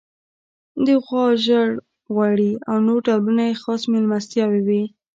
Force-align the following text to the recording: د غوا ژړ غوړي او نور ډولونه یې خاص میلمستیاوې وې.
د 0.85 0.87
غوا 1.05 1.25
ژړ 1.45 1.69
غوړي 2.13 2.51
او 2.69 2.77
نور 2.87 2.99
ډولونه 3.07 3.43
یې 3.49 3.59
خاص 3.63 3.81
میلمستیاوې 3.91 4.61
وې. 4.67 4.83